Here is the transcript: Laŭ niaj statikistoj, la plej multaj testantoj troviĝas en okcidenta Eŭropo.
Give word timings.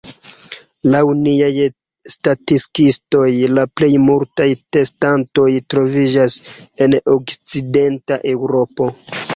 Laŭ 0.93 1.01
niaj 1.17 1.65
statikistoj, 2.13 3.27
la 3.59 3.67
plej 3.81 3.91
multaj 4.07 4.49
testantoj 4.79 5.49
troviĝas 5.75 6.43
en 6.87 7.01
okcidenta 7.19 8.21
Eŭropo. 8.37 8.93